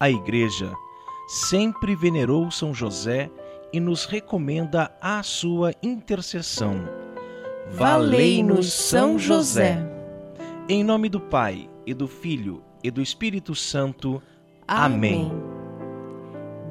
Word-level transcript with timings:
A 0.00 0.08
Igreja 0.08 0.72
sempre 1.28 1.94
venerou 1.94 2.50
São 2.50 2.72
José 2.72 3.30
e 3.70 3.78
nos 3.78 4.06
recomenda 4.06 4.90
a 4.98 5.22
sua 5.22 5.74
intercessão. 5.82 6.88
Valei-nos 7.68 8.72
São 8.72 9.18
José. 9.18 9.78
Em 10.66 10.82
nome 10.82 11.10
do 11.10 11.20
Pai, 11.20 11.68
e 11.86 11.92
do 11.92 12.08
Filho, 12.08 12.62
e 12.82 12.90
do 12.90 13.02
Espírito 13.02 13.54
Santo. 13.54 14.22
Amém. 14.66 15.26
Amém. 15.26 15.42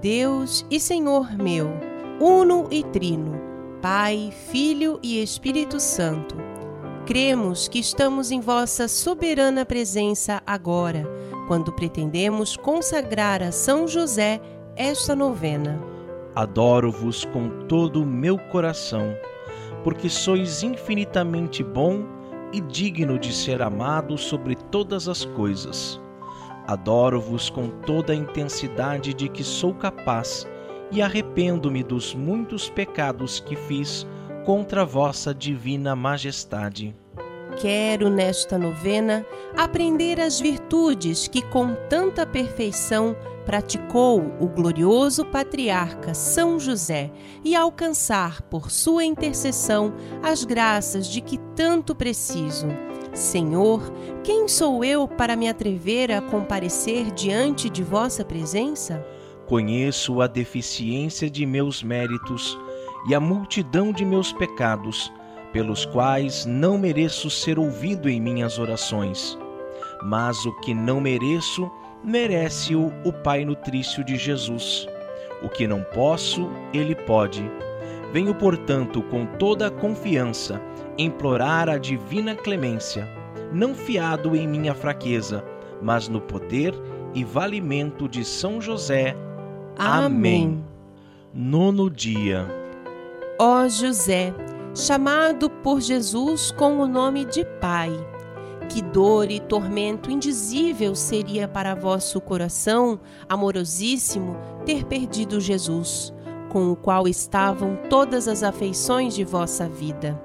Deus 0.02 0.66
e 0.72 0.80
Senhor 0.80 1.38
meu, 1.38 1.70
uno 2.20 2.68
e 2.72 2.84
trino, 2.84 3.40
Pai, 3.80 4.34
Filho 4.50 5.00
e 5.04 5.22
Espírito 5.22 5.80
Santo, 5.80 6.36
cremos 7.06 7.68
que 7.68 7.78
estamos 7.78 8.32
em 8.32 8.40
vossa 8.40 8.88
soberana 8.88 9.66
presença 9.66 10.42
agora, 10.48 11.06
quando 11.50 11.74
pretendemos 11.74 12.56
consagrar 12.56 13.42
a 13.42 13.52
São 13.52 13.88
José 13.88 14.40
esta 14.76 15.16
novena. 15.16 15.82
Adoro-vos 16.36 17.26
com 17.26 17.66
todo 17.66 18.04
o 18.04 18.06
meu 18.06 18.38
coração, 18.38 19.16
porque 19.84 20.08
sois 20.10 20.62
infinitamente 20.62 21.64
bom 21.64 22.06
e 22.54 22.62
digno 22.62 23.18
de 23.18 23.34
ser 23.34 23.64
amado 23.64 24.16
sobre 24.16 24.54
todas 24.54 25.08
as 25.08 25.26
coisas. 25.26 26.00
Adoro-vos 26.68 27.50
com 27.50 27.68
toda 27.82 28.14
a 28.14 28.16
intensidade 28.16 29.12
de 29.12 29.28
que 29.28 29.44
sou 29.44 29.74
capaz 29.74 30.48
e 30.92 31.02
arrependo-me 31.02 31.82
dos 31.82 32.14
muitos 32.14 32.70
pecados 32.70 33.40
que 33.40 33.56
fiz 33.56 34.06
contra 34.46 34.86
vossa 34.86 35.34
divina 35.34 35.96
majestade. 35.96 36.96
Quero 37.58 38.10
nesta 38.10 38.58
novena 38.58 39.26
aprender 39.58 40.20
as 40.20 40.40
virtudes 40.40 41.28
que 41.28 41.42
com 41.42 41.76
tanta 41.90 42.26
perfeição 42.26 43.16
praticou 43.46 44.22
o 44.40 44.48
glorioso 44.48 45.26
patriarca 45.26 46.14
São 46.14 46.60
José 46.60 47.12
e 47.44 47.56
alcançar 47.56 48.44
por 48.44 48.70
sua 48.70 49.04
intercessão 49.04 49.94
as 50.22 50.44
graças 50.44 51.08
de 51.08 51.20
que 51.20 51.38
tanto 51.56 51.96
preciso. 51.96 52.68
Senhor, 53.12 53.82
quem 54.24 54.48
sou 54.48 54.84
eu 54.84 55.08
para 55.08 55.36
me 55.36 55.50
atrever 55.50 56.12
a 56.12 56.22
comparecer 56.22 57.12
diante 57.12 57.70
de 57.70 57.84
vossa 57.84 58.24
presença? 58.24 59.04
Conheço 59.48 60.22
a 60.22 60.28
deficiência 60.28 61.28
de 61.28 61.44
meus 61.44 61.82
méritos 61.82 62.58
e 63.08 63.16
a 63.16 63.20
multidão 63.20 63.92
de 63.92 64.06
meus 64.06 64.32
pecados, 64.32 65.12
pelos 65.52 65.86
quais 65.86 66.46
não 66.46 66.78
mereço 66.78 67.30
ser 67.30 67.58
ouvido 67.58 68.10
em 68.10 68.20
minhas 68.20 68.60
orações. 68.60 69.38
Mas 70.04 70.46
o 70.46 70.54
que 70.62 70.74
não 70.74 71.02
mereço, 71.02 71.70
merece-o 72.04 72.92
o 73.04 73.12
Pai 73.12 73.44
nutrício 73.44 74.04
de 74.04 74.16
Jesus. 74.16 74.88
O 75.42 75.50
que 75.50 75.68
não 75.68 75.84
posso, 75.84 76.50
ele 76.74 76.96
pode. 76.96 77.50
Venho, 78.12 78.34
portanto, 78.34 79.02
com 79.04 79.26
toda 79.26 79.68
a 79.68 79.72
confiança, 79.72 80.62
implorar 80.98 81.70
a 81.70 81.78
divina 81.78 82.36
clemência, 82.36 83.08
não 83.52 83.74
fiado 83.74 84.36
em 84.36 84.48
minha 84.48 84.74
fraqueza, 84.74 85.44
mas 85.82 86.08
no 86.08 86.20
poder 86.20 86.74
e 87.14 87.24
valimento 87.24 88.08
de 88.08 88.24
São 88.24 88.62
José, 88.62 89.16
Amém. 89.82 90.62
Nono 91.34 91.90
dia. 91.90 92.46
Ó 93.40 93.66
José, 93.70 94.34
chamado 94.80 95.50
por 95.50 95.82
Jesus 95.82 96.52
com 96.52 96.80
o 96.80 96.88
nome 96.88 97.26
de 97.26 97.44
Pai, 97.60 97.92
que 98.70 98.82
dor 98.82 99.30
e 99.30 99.40
tormento 99.40 100.10
indizível 100.10 100.96
seria 100.96 101.50
para 101.50 101.76
vosso 101.76 102.22
coração 102.22 103.00
amorosíssimo 103.28 104.38
ter 104.66 104.86
perdido 104.86 105.42
Jesus, 105.42 106.14
com 106.50 106.72
o 106.72 106.78
qual 106.78 107.08
estavam 107.08 107.78
todas 107.90 108.28
as 108.28 108.42
afeições 108.42 109.14
de 109.14 109.26
vossa 109.26 109.68
vida. 109.68 110.20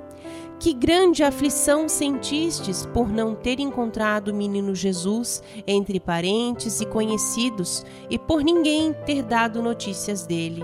Que 0.60 0.72
grande 0.72 1.24
aflição 1.24 1.88
sentistes 1.88 2.86
por 2.86 3.08
não 3.08 3.34
ter 3.34 3.58
encontrado 3.58 4.28
o 4.28 4.34
menino 4.34 4.72
Jesus 4.72 5.42
entre 5.66 5.98
parentes 5.98 6.80
e 6.80 6.86
conhecidos 6.86 7.84
e 8.08 8.16
por 8.16 8.42
ninguém 8.42 8.92
ter 9.04 9.22
dado 9.22 9.60
notícias 9.60 10.24
dele. 10.24 10.62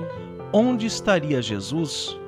Onde 0.53 0.87
estaria 0.87 1.43
Jesus? 1.43 2.20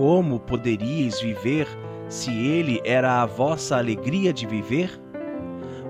Como 0.00 0.40
poderíeis 0.40 1.20
viver 1.20 1.68
se 2.08 2.30
ele 2.30 2.80
era 2.86 3.20
a 3.20 3.26
vossa 3.26 3.76
alegria 3.76 4.32
de 4.32 4.46
viver? 4.46 4.98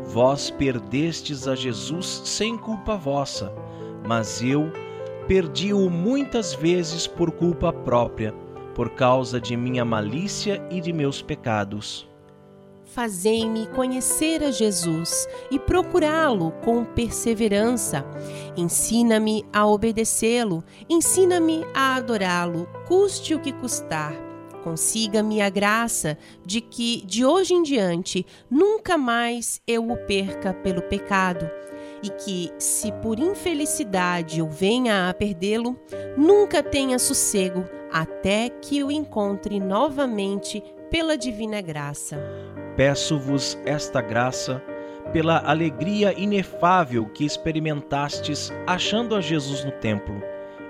Vós 0.03 0.51
perdestes 0.51 1.47
a 1.47 1.55
Jesus 1.55 2.23
sem 2.25 2.59
culpa 2.59 2.97
vossa, 2.97 3.53
mas 4.05 4.43
eu 4.43 4.73
perdi-o 5.29 5.89
muitas 5.89 6.53
vezes 6.53 7.07
por 7.07 7.31
culpa 7.31 7.73
própria 7.73 8.35
por 8.75 8.91
causa 8.91 9.41
de 9.41 9.57
minha 9.57 9.85
malícia 9.85 10.61
e 10.73 10.81
de 10.81 10.93
meus 10.93 11.23
pecados. 11.23 12.10
Fazei-me 12.93 13.69
conhecer 13.69 14.43
a 14.43 14.51
Jesus 14.51 15.29
e 15.49 15.61
procurá-lo 15.61 16.51
com 16.65 16.85
perseverança. 16.85 18.05
Ensina-me 18.57 19.45
a 19.53 19.65
obedecê-lo, 19.65 20.65
ensina-me 20.89 21.65
a 21.73 21.95
adorá-lo, 21.95 22.69
custe 22.89 23.33
o 23.33 23.41
que 23.41 23.53
custar. 23.53 24.13
Consiga-me 24.65 25.41
a 25.41 25.49
graça 25.49 26.19
de 26.45 26.61
que, 26.61 27.03
de 27.07 27.25
hoje 27.25 27.55
em 27.55 27.63
diante, 27.63 28.27
nunca 28.51 28.99
mais 28.99 29.63
eu 29.69 29.89
o 29.89 29.97
perca 29.97 30.53
pelo 30.53 30.83
pecado 30.83 31.49
e 32.03 32.11
que, 32.11 32.51
se 32.59 32.91
por 32.95 33.21
infelicidade 33.21 34.41
eu 34.41 34.49
venha 34.49 35.09
a 35.09 35.15
perdê-lo, 35.15 35.79
nunca 36.17 36.61
tenha 36.61 36.99
sossego 36.99 37.65
até 37.93 38.49
que 38.49 38.83
o 38.83 38.91
encontre 38.91 39.61
novamente 39.61 40.61
pela 40.91 41.17
divina 41.17 41.61
graça. 41.61 42.19
Peço-vos 42.77 43.59
esta 43.65 44.01
graça 44.01 44.63
pela 45.13 45.39
alegria 45.39 46.13
inefável 46.19 47.07
que 47.07 47.25
experimentastes 47.25 48.53
achando 48.67 49.15
a 49.15 49.21
Jesus 49.21 49.65
no 49.65 49.73
templo, 49.73 50.23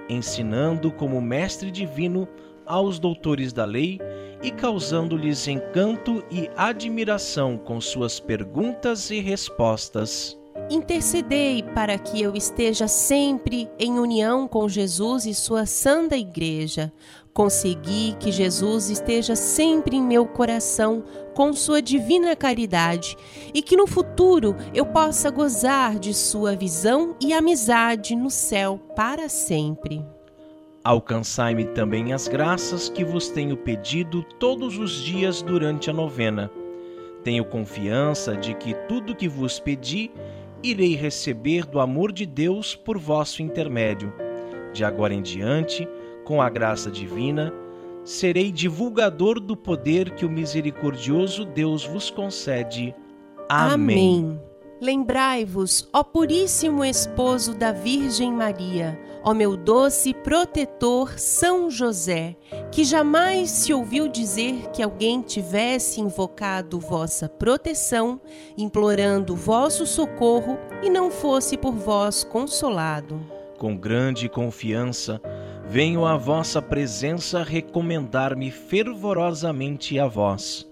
ensinando 0.09 0.91
como 0.91 1.21
mestre 1.21 1.71
divino 1.71 2.27
aos 2.65 2.99
doutores 2.99 3.53
da 3.53 3.65
lei 3.65 4.01
e 4.43 4.51
causando-lhes 4.51 5.47
encanto 5.47 6.25
e 6.31 6.49
admiração 6.57 7.59
com 7.59 7.81
suas 7.81 8.19
perguntas 8.19 9.11
e 9.11 9.21
respostas. 9.21 10.40
Intercedei 10.71 11.65
para 11.65 11.99
que 11.99 12.23
eu 12.23 12.37
esteja 12.37 12.87
sempre 12.87 13.69
em 13.77 13.99
união 13.99 14.47
com 14.47 14.69
Jesus 14.69 15.27
e 15.27 15.35
sua 15.35 15.67
santa 15.67 16.17
igreja. 16.17 16.93
Consegui 17.35 18.15
que 18.21 18.31
Jesus 18.31 18.89
esteja 18.89 19.35
sempre 19.35 19.97
em 19.97 20.03
meu 20.03 20.25
coração 20.27 21.03
com 21.35 21.53
sua 21.53 21.83
divina 21.83 22.37
caridade 22.37 23.17
e 23.53 23.61
que 23.63 23.77
no 23.77 23.85
futuro 23.85 24.55
eu 24.73 24.87
possa 24.87 25.29
gozar 25.29 25.99
de 25.99 26.15
sua 26.15 26.55
visão 26.55 27.17
e 27.21 27.33
amizade 27.33 28.15
no 28.15 28.31
céu 28.31 28.79
para 28.95 29.29
sempre. 29.29 30.07
Alcançai-me 30.85 31.65
também 31.65 32.13
as 32.13 32.29
graças 32.29 32.89
que 32.89 33.05
vos 33.05 33.29
tenho 33.29 33.57
pedido 33.57 34.23
todos 34.39 34.79
os 34.79 35.03
dias 35.03 35.43
durante 35.43 35.91
a 35.91 35.93
novena. 35.93 36.49
Tenho 37.25 37.45
confiança 37.45 38.37
de 38.37 38.55
que 38.55 38.73
tudo 38.89 39.15
que 39.15 39.29
vos 39.29 39.61
pedi 39.61 40.11
irei 40.63 40.95
receber 40.95 41.65
do 41.67 41.81
amor 41.81 42.13
de 42.13 42.27
Deus 42.27 42.75
por 42.75 42.99
vosso 42.99 43.43
intermédio. 43.43 44.13
De 44.73 44.85
agora 44.85 45.15
em 45.15 45.23
diante, 45.23 45.89
com 46.25 46.41
a 46.41 46.49
graça 46.49 46.91
divina, 46.91 47.53
serei 48.05 48.53
divulgador 48.53 49.41
do 49.41 49.57
poder 49.57 50.11
que 50.11 50.25
o 50.25 50.31
misericordioso 50.31 51.45
Deus 51.45 51.85
vos 51.85 52.11
concede. 52.11 52.95
Amém. 53.49 54.25
Amém. 54.25 54.50
Lembrai-vos, 54.81 55.87
ó 55.93 56.03
Puríssimo 56.03 56.83
Esposo 56.83 57.55
da 57.55 57.71
Virgem 57.71 58.33
Maria, 58.33 58.99
ó 59.23 59.35
meu 59.35 59.55
doce 59.55 60.15
protetor 60.15 61.19
São 61.19 61.71
José, 61.71 62.35
que 62.73 62.83
jamais 62.83 63.51
se 63.51 63.75
ouviu 63.75 64.09
dizer 64.09 64.71
que 64.73 64.83
alguém 64.83 65.21
tivesse 65.21 66.01
invocado 66.01 66.81
vossa 66.81 67.29
proteção, 67.29 68.19
implorando 68.57 69.37
vosso 69.37 69.85
socorro 69.85 70.59
e 70.83 70.89
não 70.89 71.11
fosse 71.11 71.59
por 71.59 71.75
vós 71.75 72.25
consolado. 72.25 73.21
Com 73.59 73.77
grande 73.77 74.31
confiança, 74.31 75.21
venho 75.69 76.07
à 76.07 76.17
vossa 76.17 76.63
presença 76.63 77.43
recomendar-me 77.43 78.51
fervorosamente 78.51 79.99
a 79.99 80.07
vós. 80.07 80.67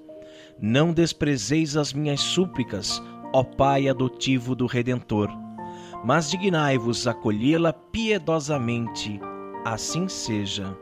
Não 0.61 0.93
desprezeis 0.95 1.77
as 1.77 1.93
minhas 1.93 2.21
súplicas, 2.21 3.01
ó 3.33 3.43
Pai 3.43 3.89
adotivo 3.89 4.55
do 4.55 4.67
Redentor, 4.67 5.31
mas 6.05 6.31
dignai-vos 6.31 7.07
acolhê-la 7.07 7.73
piedosamente, 7.73 9.21
assim 9.65 10.09
seja. 10.09 10.77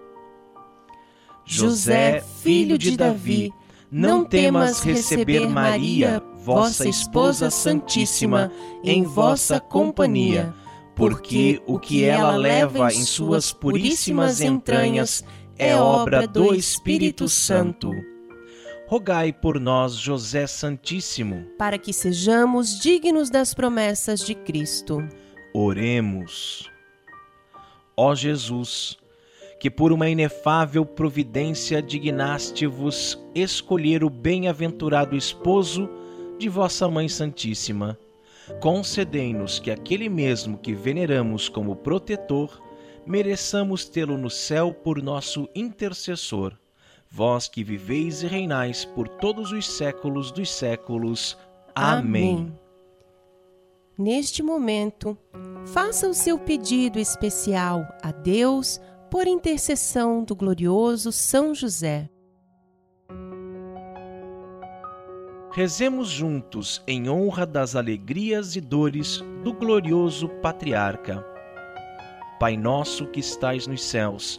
José, 1.45 2.21
filho 2.43 2.77
de 2.77 2.97
Davi, 2.97 3.53
não 3.91 4.25
temas 4.25 4.81
receber 4.81 5.49
Maria, 5.49 6.23
vossa 6.37 6.89
esposa 6.89 7.51
santíssima, 7.51 8.51
em 8.83 9.05
vossa 9.05 9.61
companhia, 9.61 10.53
porque 10.95 11.63
o 11.67 11.79
que 11.79 12.05
ela 12.05 12.37
leva 12.37 12.93
em 12.93 13.03
suas 13.03 13.53
puríssimas 13.53 14.41
entranhas 14.41 15.25
é 15.59 15.77
obra 15.77 16.27
do 16.27 16.55
Espírito 16.55 17.29
Santo. 17.29 17.91
Rogai 18.89 19.33
por 19.33 19.59
nós, 19.59 19.95
José 19.97 20.47
Santíssimo, 20.47 21.47
para 21.59 21.77
que 21.77 21.93
sejamos 21.93 22.79
dignos 22.79 23.31
das 23.31 23.53
promessas 23.53 24.21
de 24.21 24.35
Cristo. 24.35 25.07
Oremos. 25.53 26.71
Ó 27.97 28.15
Jesus, 28.15 28.97
que 29.59 29.71
por 29.71 29.93
uma 29.93 30.09
inefável 30.09 30.85
providência 30.87 31.83
dignaste-vos 31.83 33.19
escolher 33.35 34.05
o 34.05 34.11
bem-aventurado 34.11 35.17
esposo 35.17 35.89
de 36.39 36.49
vossa 36.49 36.89
Mãe 36.89 37.09
Santíssima 37.09 37.99
concedei-nos 38.61 39.59
que 39.59 39.71
aquele 39.71 40.09
mesmo 40.09 40.59
que 40.59 40.73
veneramos 40.73 41.49
como 41.49 41.77
protetor, 41.77 42.63
mereçamos 43.05 43.85
tê-lo 43.85 44.17
no 44.17 44.31
céu 44.31 44.73
por 44.73 45.03
nosso 45.03 45.49
intercessor. 45.55 46.57
Vós 47.11 47.49
que 47.49 47.65
viveis 47.65 48.23
e 48.23 48.27
reinais 48.27 48.85
por 48.85 49.09
todos 49.09 49.53
os 49.53 49.69
séculos 49.69 50.31
dos 50.31 50.53
séculos. 50.53 51.37
Amém. 51.75 52.35
Amém. 52.35 52.59
Neste 53.99 54.43
momento, 54.43 55.17
faça 55.67 56.07
o 56.07 56.13
seu 56.13 56.39
pedido 56.39 56.99
especial 56.99 57.87
a 58.03 58.13
Deus 58.13 58.79
por 59.11 59.27
intercessão 59.27 60.23
do 60.23 60.37
glorioso 60.37 61.11
São 61.11 61.55
José. 61.55 62.11
Rezemos 65.53 66.09
juntos 66.09 66.83
em 66.87 67.09
honra 67.09 67.47
das 67.47 67.75
alegrias 67.75 68.57
e 68.57 68.61
dores 68.61 69.25
do 69.43 69.55
glorioso 69.55 70.29
patriarca. 70.43 71.25
Pai 72.39 72.59
nosso 72.59 73.07
que 73.07 73.21
estais 73.21 73.67
nos 73.67 73.83
céus, 73.83 74.39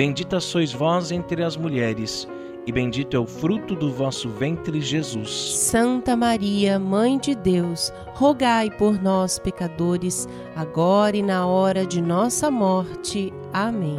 Bendita 0.00 0.40
sois 0.40 0.72
vós 0.72 1.12
entre 1.12 1.44
as 1.44 1.58
mulheres 1.58 2.26
e 2.66 2.72
bendito 2.72 3.14
é 3.18 3.20
o 3.20 3.26
fruto 3.26 3.76
do 3.76 3.92
vosso 3.92 4.30
ventre, 4.30 4.80
Jesus. 4.80 5.30
Santa 5.58 6.16
Maria, 6.16 6.78
Mãe 6.78 7.18
de 7.18 7.34
Deus, 7.34 7.92
rogai 8.14 8.70
por 8.70 8.98
nós, 8.98 9.38
pecadores, 9.38 10.26
agora 10.56 11.18
e 11.18 11.22
na 11.22 11.46
hora 11.46 11.84
de 11.84 12.00
nossa 12.00 12.50
morte. 12.50 13.30
Amém. 13.52 13.98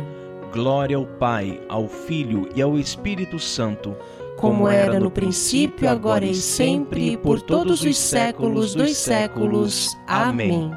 Glória 0.51 0.97
ao 0.97 1.05
Pai, 1.05 1.61
ao 1.69 1.87
Filho 1.87 2.49
e 2.55 2.63
ao 2.63 2.79
Espírito 2.79 3.37
Santo, 3.37 3.95
como 4.37 4.67
era 4.67 4.99
no 4.99 5.11
princípio, 5.11 5.87
agora 5.87 6.25
e 6.25 6.33
sempre, 6.33 7.11
e 7.11 7.17
por 7.17 7.43
todos 7.43 7.83
os 7.83 7.95
séculos 7.95 8.73
dos 8.73 8.97
séculos. 8.97 9.95
Amém. 10.07 10.71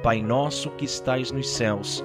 Pai 0.00 0.22
nosso 0.22 0.70
que 0.70 0.84
estais 0.84 1.32
nos 1.32 1.50
céus, 1.50 2.04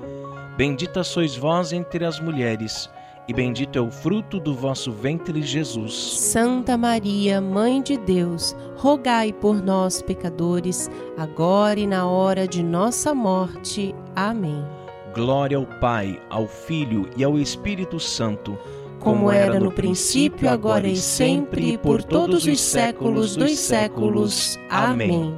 Bendita 0.57 1.03
sois 1.03 1.35
vós 1.35 1.73
entre 1.73 2.05
as 2.05 2.19
mulheres 2.19 2.89
e 3.31 3.33
bendito 3.33 3.77
é 3.77 3.81
o 3.81 3.89
fruto 3.89 4.39
do 4.39 4.53
vosso 4.53 4.91
ventre, 4.91 5.41
Jesus. 5.41 5.93
Santa 5.93 6.77
Maria, 6.77 7.39
Mãe 7.39 7.81
de 7.81 7.95
Deus, 7.97 8.55
rogai 8.75 9.31
por 9.31 9.61
nós, 9.61 10.01
pecadores, 10.01 10.89
agora 11.17 11.79
e 11.79 11.87
na 11.87 12.05
hora 12.07 12.47
de 12.47 12.63
nossa 12.63 13.13
morte. 13.13 13.95
Amém. 14.15 14.65
Glória 15.13 15.57
ao 15.57 15.65
Pai, 15.65 16.19
ao 16.29 16.47
Filho 16.47 17.09
e 17.15 17.23
ao 17.23 17.37
Espírito 17.37 17.99
Santo, 17.99 18.57
como, 18.99 19.19
como 19.19 19.31
era 19.31 19.59
no 19.59 19.71
princípio, 19.71 20.49
agora 20.49 20.87
e 20.87 20.97
sempre, 20.97 21.73
e 21.73 21.77
por 21.77 22.03
todos 22.03 22.45
os 22.45 22.59
séculos 22.59 23.35
dos 23.35 23.57
séculos. 23.57 24.59
Amém. 24.69 25.33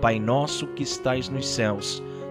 Pai 0.00 0.18
nosso 0.18 0.66
que 0.68 0.82
estais 0.82 1.28
nos 1.28 1.46
céus, 1.48 2.02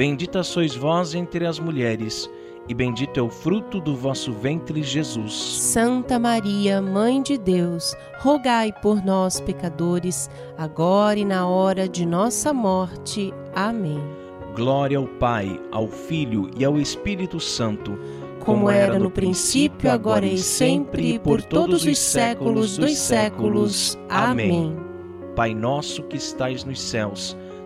Bendita 0.00 0.42
sois 0.42 0.74
vós 0.74 1.14
entre 1.14 1.44
as 1.44 1.58
mulheres 1.58 2.26
e 2.66 2.72
bendito 2.72 3.20
é 3.20 3.22
o 3.22 3.28
fruto 3.28 3.78
do 3.78 3.94
vosso 3.94 4.32
ventre, 4.32 4.82
Jesus. 4.82 5.34
Santa 5.34 6.18
Maria, 6.18 6.80
Mãe 6.80 7.22
de 7.22 7.36
Deus, 7.36 7.94
rogai 8.18 8.72
por 8.80 9.04
nós, 9.04 9.42
pecadores, 9.42 10.30
agora 10.56 11.18
e 11.18 11.24
na 11.26 11.46
hora 11.46 11.86
de 11.86 12.06
nossa 12.06 12.50
morte. 12.50 13.30
Amém. 13.54 14.00
Glória 14.56 14.96
ao 14.96 15.06
Pai, 15.06 15.60
ao 15.70 15.86
Filho 15.86 16.50
e 16.56 16.64
ao 16.64 16.80
Espírito 16.80 17.38
Santo, 17.38 17.98
como 18.38 18.70
era 18.70 18.98
no 18.98 19.10
princípio, 19.10 19.90
agora 19.90 20.24
e 20.24 20.38
sempre, 20.38 21.16
e 21.16 21.18
por 21.18 21.42
todos 21.42 21.84
os 21.84 21.98
séculos 21.98 22.78
dos 22.78 22.96
séculos. 22.96 23.98
Amém. 24.08 24.74
Pai 25.36 25.54
nosso 25.54 26.02
que 26.04 26.16
estais 26.16 26.64
nos 26.64 26.80
céus, 26.80 27.36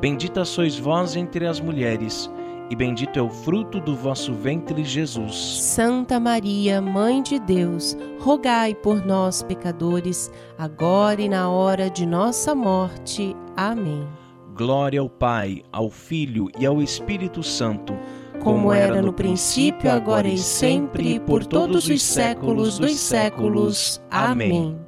Bendita 0.00 0.44
sois 0.44 0.78
vós 0.78 1.14
entre 1.16 1.46
as 1.46 1.60
mulheres 1.60 2.30
e 2.70 2.76
bendito 2.76 3.18
é 3.18 3.22
o 3.22 3.28
fruto 3.28 3.80
do 3.80 3.96
vosso 3.96 4.32
ventre, 4.32 4.84
Jesus. 4.84 5.60
Santa 5.60 6.20
Maria, 6.20 6.80
Mãe 6.80 7.20
de 7.20 7.40
Deus, 7.40 7.96
rogai 8.20 8.76
por 8.76 9.04
nós, 9.04 9.42
pecadores, 9.42 10.30
agora 10.56 11.20
e 11.20 11.28
na 11.28 11.50
hora 11.50 11.90
de 11.90 12.06
nossa 12.06 12.54
morte. 12.54 13.34
Amém. 13.56 14.06
Glória 14.54 15.00
ao 15.00 15.10
Pai, 15.10 15.64
ao 15.72 15.90
Filho 15.90 16.48
e 16.56 16.64
ao 16.64 16.80
Espírito 16.80 17.42
Santo, 17.42 17.98
como 18.40 18.72
era 18.72 19.02
no 19.02 19.12
princípio, 19.12 19.90
agora 19.90 20.28
e 20.28 20.38
sempre, 20.38 21.16
e 21.16 21.20
por 21.20 21.44
todos 21.44 21.88
os 21.88 22.02
séculos 22.02 22.78
dos 22.78 22.94
séculos. 23.00 24.00
Amém. 24.08 24.78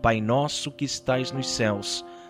Pai 0.00 0.22
nosso 0.22 0.70
que 0.70 0.86
estais 0.86 1.32
nos 1.32 1.50
céus, 1.50 2.02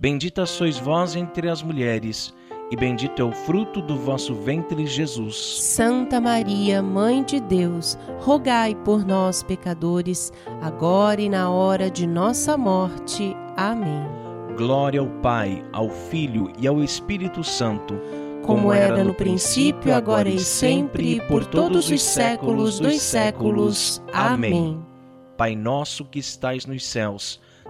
Bendita 0.00 0.46
sois 0.46 0.78
vós 0.78 1.14
entre 1.14 1.46
as 1.46 1.62
mulheres 1.62 2.32
e 2.70 2.76
bendito 2.76 3.20
é 3.20 3.24
o 3.24 3.32
fruto 3.32 3.82
do 3.82 3.96
vosso 3.96 4.34
ventre, 4.34 4.86
Jesus. 4.86 5.60
Santa 5.60 6.18
Maria, 6.18 6.82
Mãe 6.82 7.22
de 7.22 7.38
Deus, 7.38 7.98
rogai 8.20 8.74
por 8.76 9.04
nós, 9.04 9.42
pecadores, 9.42 10.32
agora 10.62 11.20
e 11.20 11.28
na 11.28 11.50
hora 11.50 11.90
de 11.90 12.06
nossa 12.06 12.56
morte. 12.56 13.36
Amém. 13.58 14.02
Glória 14.56 15.00
ao 15.00 15.08
Pai, 15.20 15.62
ao 15.70 15.90
Filho 15.90 16.50
e 16.58 16.66
ao 16.66 16.82
Espírito 16.82 17.44
Santo, 17.44 18.00
como 18.42 18.72
era 18.72 19.04
no 19.04 19.12
princípio, 19.12 19.94
agora 19.94 20.30
e 20.30 20.38
sempre, 20.38 21.16
e 21.16 21.20
por 21.26 21.44
todos 21.44 21.90
os 21.90 22.00
séculos 22.00 22.80
dos 22.80 23.02
séculos. 23.02 24.02
Amém. 24.14 24.80
Pai 25.36 25.54
nosso 25.54 26.06
que 26.06 26.18
estais 26.18 26.64
nos 26.64 26.86
céus, 26.86 27.38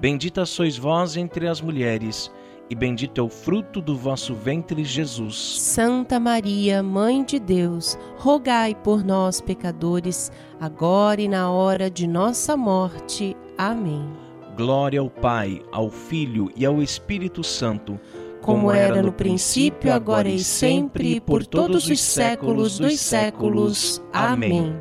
Bendita 0.00 0.46
sois 0.46 0.76
vós 0.76 1.16
entre 1.16 1.46
as 1.46 1.60
mulheres 1.60 2.30
e 2.70 2.74
bendito 2.74 3.18
é 3.18 3.24
o 3.24 3.28
fruto 3.28 3.80
do 3.80 3.96
vosso 3.96 4.34
ventre, 4.34 4.84
Jesus. 4.84 5.58
Santa 5.60 6.20
Maria, 6.20 6.82
Mãe 6.82 7.24
de 7.24 7.38
Deus, 7.38 7.98
rogai 8.18 8.74
por 8.74 9.02
nós, 9.02 9.40
pecadores, 9.40 10.30
agora 10.60 11.20
e 11.20 11.28
na 11.28 11.50
hora 11.50 11.90
de 11.90 12.06
nossa 12.06 12.56
morte. 12.56 13.34
Amém. 13.56 14.06
Glória 14.54 15.00
ao 15.00 15.08
Pai, 15.08 15.62
ao 15.72 15.88
Filho 15.88 16.50
e 16.54 16.66
ao 16.66 16.82
Espírito 16.82 17.42
Santo, 17.42 17.98
como 18.42 18.70
era 18.70 19.00
no 19.00 19.12
princípio, 19.12 19.92
agora 19.92 20.28
e 20.28 20.40
sempre, 20.40 21.16
e 21.16 21.20
por 21.20 21.46
todos 21.46 21.88
os 21.88 22.00
séculos 22.00 22.78
dos 22.78 23.00
séculos. 23.00 24.02
Amém. 24.12 24.76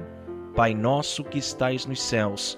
Pai 0.56 0.74
nosso 0.74 1.24
que 1.24 1.38
estais 1.38 1.86
nos 1.86 2.02
céus, 2.02 2.58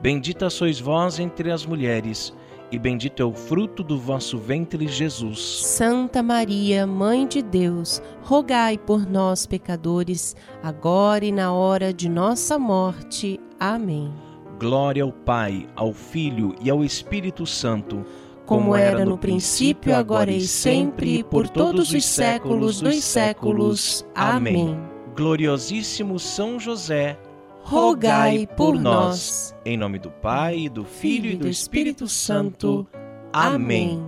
Bendita 0.00 0.48
sois 0.48 0.80
vós 0.80 1.18
entre 1.18 1.50
as 1.50 1.64
mulheres 1.66 2.34
e 2.72 2.78
bendito 2.78 3.20
é 3.20 3.24
o 3.24 3.32
fruto 3.32 3.82
do 3.82 3.98
vosso 3.98 4.38
ventre, 4.38 4.86
Jesus. 4.86 5.40
Santa 5.40 6.22
Maria, 6.22 6.86
Mãe 6.86 7.26
de 7.26 7.42
Deus, 7.42 8.00
rogai 8.22 8.78
por 8.78 9.04
nós, 9.06 9.44
pecadores, 9.44 10.36
agora 10.62 11.24
e 11.24 11.32
na 11.32 11.52
hora 11.52 11.92
de 11.92 12.08
nossa 12.08 12.58
morte. 12.58 13.40
Amém. 13.58 14.12
Glória 14.58 15.02
ao 15.02 15.12
Pai, 15.12 15.66
ao 15.74 15.92
Filho 15.92 16.54
e 16.62 16.70
ao 16.70 16.84
Espírito 16.84 17.44
Santo, 17.44 18.04
como 18.46 18.76
era 18.76 19.04
no 19.04 19.18
princípio, 19.18 19.94
agora 19.94 20.30
e 20.30 20.46
sempre, 20.46 21.18
e 21.18 21.24
por 21.24 21.48
todos 21.48 21.92
os 21.92 22.04
séculos 22.04 22.80
dos 22.80 23.02
séculos. 23.02 24.06
Amém. 24.14 24.78
Gloriosíssimo 25.16 26.18
São 26.18 26.58
José, 26.60 27.18
rogai 27.62 28.46
por 28.56 28.78
nós. 28.78 29.54
Em 29.64 29.76
nome 29.76 29.98
do 29.98 30.10
Pai, 30.10 30.68
do 30.68 30.84
Filho 30.84 31.30
e 31.30 31.36
do 31.36 31.48
Espírito 31.48 32.06
Santo. 32.08 32.86
Amém. 33.32 34.04